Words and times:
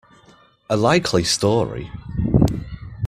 A 0.67 0.75
likely 0.75 1.23
story! 1.23 1.91